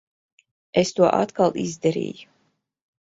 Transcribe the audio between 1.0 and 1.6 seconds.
atkal